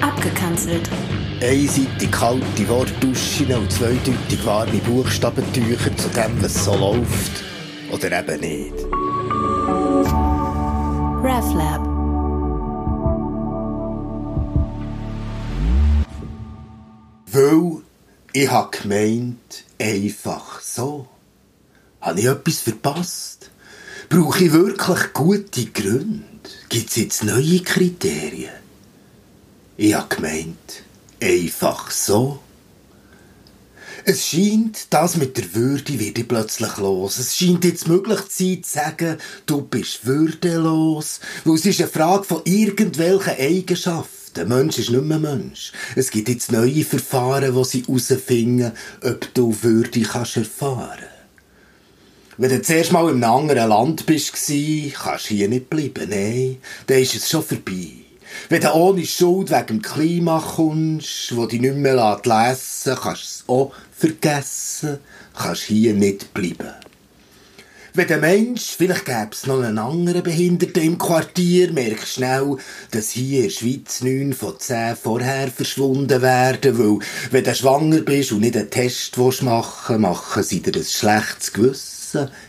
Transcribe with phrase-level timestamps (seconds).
[0.00, 0.88] Abgekanzelt.
[1.42, 7.44] Einseitig kalte Wortduschen und zweideutig warme Buchstabentücher zu dem, was so läuft.
[7.90, 8.74] Oder eben nicht.
[11.22, 11.80] RefLab.
[17.32, 17.82] Weil
[18.32, 21.06] ich hab gemeint, einfach so.
[22.00, 23.50] Habe ich etwas verpasst?
[24.08, 26.29] Brauche ich wirklich gute Gründe?
[26.68, 28.52] Gibt es jetzt neue Kriterien?
[29.76, 30.82] Ich hab gemeint,
[31.20, 32.40] einfach so.
[34.04, 37.18] Es scheint, das mit der Würde wird ich plötzlich los.
[37.18, 41.20] Es scheint jetzt möglich zu sein, zu sagen, du bist würdelos.
[41.44, 44.48] Weil es ist eine Frage von irgendwelchen Eigenschaften.
[44.48, 45.72] Mensch ist nicht mehr Mensch.
[45.96, 48.72] Es gibt jetzt neue Verfahren, wo sie herausfinden,
[49.02, 51.19] ob du Würde kannst erfahren.
[52.40, 56.08] Wenn du zuerst mal in einem anderen Land bist, kannst du hier nicht bleiben.
[56.08, 57.88] Nein, dann ist es schon vorbei.
[58.48, 63.04] Wenn du ohne Schuld wegen dem Klima kommst, wo dich nicht mehr lesen lässt, kannst
[63.04, 65.00] du es auch vergessen,
[65.36, 66.70] kannst hier nicht bleiben.
[67.92, 72.56] Wenn der Mensch, vielleicht gäbe es noch einen anderen Behinderten im Quartier, merkst schnell,
[72.90, 78.00] dass hier in der Schweiz neun von zehn vorher verschwunden werden, weil, wenn du schwanger
[78.00, 81.99] bist und nicht einen Test machen willst, machen sie dir ein schlechtes Gewissen.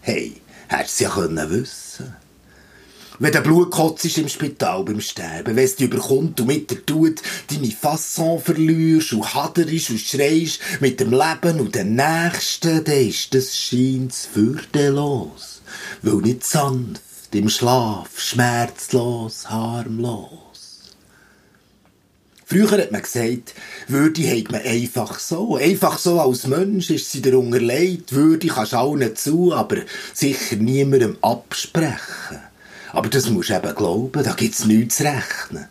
[0.00, 2.16] Hey, hättest du ja können wissen.
[3.20, 6.70] Wenn der Blut kotzt ist im Spital beim Sterben, wenn es dich überkommt und mit
[6.70, 12.84] der Tut deine Fasson verlierst und haderst und schreist mit dem Leben und den Nächsten,
[12.84, 15.62] dann ist das scheint's würdelos,
[16.02, 20.94] weil nicht sanft, im Schlaf, schmerzlos, harmlos.
[22.46, 23.52] Früher hat man gesagt,
[23.88, 25.56] Würde hat man einfach so.
[25.56, 28.12] Einfach so als Mensch ist sie dir unterlegt.
[28.12, 29.78] Würde kannst allen zu, aber
[30.12, 32.38] sicher niemandem absprechen.
[32.92, 35.68] Aber das musst du eben glauben, da gibt's nichts zu rechnen.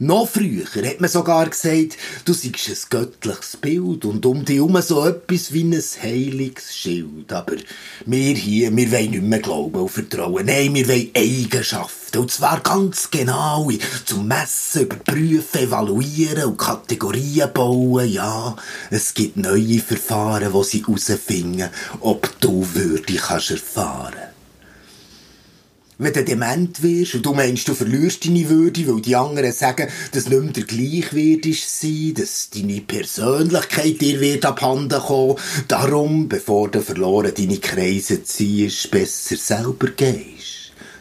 [0.00, 4.80] Noch früher hat man sogar gesagt, du seist ein göttliches Bild und um dich herum
[4.80, 7.32] so etwas wie ein heiliges Schild.
[7.32, 7.56] Aber
[8.06, 10.46] wir hier, wir wollen nicht mehr glauben und vertrauen.
[10.46, 11.97] Nein, wir wollen Eigenschaften.
[12.16, 13.70] Und zwar ganz genau.
[14.04, 18.08] Zum Messen, überprüfen, evaluieren und Kategorien bauen.
[18.08, 18.56] Ja,
[18.90, 21.68] es gibt neue Verfahren, wo sie herausfinden,
[22.00, 24.28] ob du Würde kannst erfahren
[25.98, 29.88] wenn du dement wirst und du meinst, du verlierst deine Würde, weil die anderen sagen,
[30.12, 35.36] dass nicht mehr der gleich wird sein, dass deine Persönlichkeit dir wird abhanden kommen.
[35.66, 40.57] Darum, bevor du verloren deine Kreise ziehst, besser selber gehst.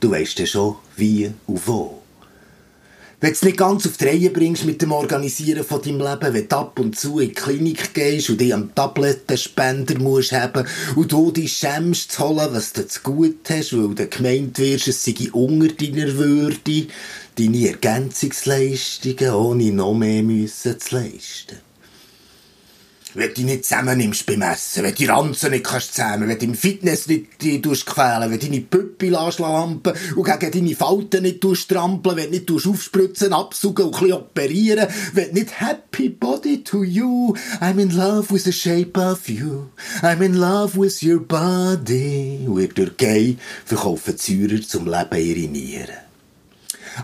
[0.00, 2.00] Du weißt ja schon, wie und wo.
[3.22, 6.32] Wenn du es nicht ganz auf die Reihe bringst mit dem Organisieren von deinem Leben,
[6.32, 10.66] wenn du ab und zu in die Klinik gehst und dich am Tablettenspender musst haben
[10.96, 14.88] und du dich schämst zu holen, was du zu gut hast, weil du gemeint wirst,
[14.88, 16.86] es sei unter deiner Würde,
[17.38, 21.69] deine Ergänzungsleistungen ohne noch mehr müssen zu leisten.
[23.14, 26.44] Wenn du nicht zusammennimmst beim Essen, wenn du die Ranzen nicht kannst zusammen, wenn du
[26.44, 31.40] im Fitness nicht die quälen, wenn du deine Püppel lampen und gegen deine Falten nicht
[31.68, 36.84] trampeln, wenn du nicht aufspritzen, absuchen und ein operieren, wenn du nicht happy body to
[36.84, 39.70] you, I'm in love with the shape of you,
[40.02, 42.46] I'm in love with your body.
[42.46, 46.09] Und der Türkei verkaufen Zürer zum Leben ihre Nieren.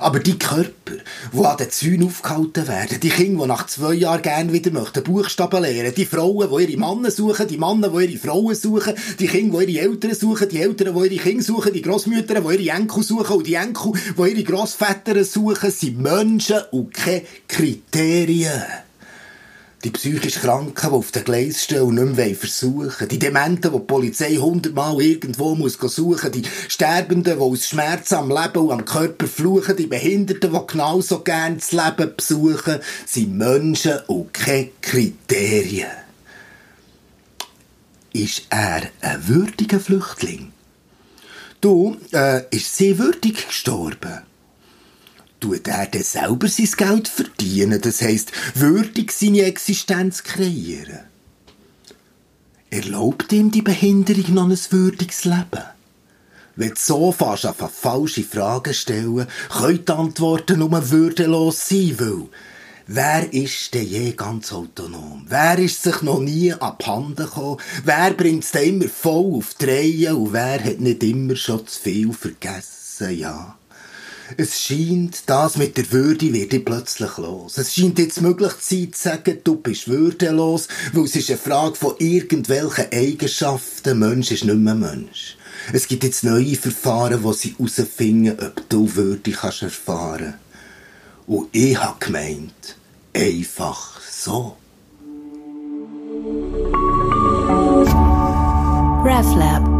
[0.00, 0.92] Aber die Körper,
[1.32, 5.02] die an den Zäunen aufgehalten werden, die Kinder, die nach zwei Jahren gerne wieder möchten
[5.02, 9.26] Buchstaben lernen, die Frauen, die ihre Männer suchen, die Männer, die ihre Frauen suchen, die
[9.26, 12.76] Kinder, die ihre Eltern suchen, die Eltern, die ihre Kinder suchen, die Grossmütter, die ihre
[12.76, 18.85] Enkel suchen und die Enkel, die ihre Grossväter suchen, sind Menschen und keine Kriterien.
[19.84, 23.78] Die psychisch Kranken, die auf den Gleis stehen und nicht mehr versuchen Die Dementen, die
[23.78, 28.84] die Polizei hundertmal irgendwo muss suchen Die Sterbenden, die aus Schmerz am Leben und am
[28.84, 29.76] Körper fluchen.
[29.76, 35.90] Die Behinderten, die genauso gern das Leben besuchen, sind Menschen und keine Kriterien.
[38.12, 40.52] Ist er ein würdiger Flüchtling?
[41.60, 44.22] Du, äh, ist sie würdig gestorben?
[45.40, 51.00] Tut er dann selber sein Geld verdienen, das heisst, würdig seine Existenz kreieren.
[52.70, 55.64] Erlaubt ihm die Behinderung noch ein würdiges Leben?
[56.56, 62.28] Wenn du so fast auf falsche Fragen stellen, können die Antworten nur würdelos sein, weil
[62.88, 65.26] Wer ist denn je ganz autonom?
[65.28, 67.60] Wer ist sich noch nie abhanden gekommen?
[67.82, 71.80] Wer bringt es immer voll auf die Reihe und wer hat nicht immer schon zu
[71.80, 73.56] viel vergessen, ja?
[74.36, 77.58] Es scheint, das mit der Würde wird ich plötzlich los.
[77.58, 81.38] Es scheint jetzt möglich zu sein, zu sagen, du bist würdelos, weil es ist eine
[81.38, 83.98] Frage von irgendwelchen Eigenschaften.
[83.98, 85.36] Mensch ist nicht mehr Mensch.
[85.72, 90.34] Es gibt jetzt neue Verfahren, wo sie herausfinden, ob du Würde kannst erfahren.
[91.26, 92.76] Und ich habe gemeint,
[93.14, 94.56] einfach so.
[99.04, 99.75] RefLab